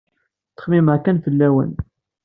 Ttxemmimeɣ 0.51 0.97
kan 0.99 1.21
fell-awen. 1.23 1.71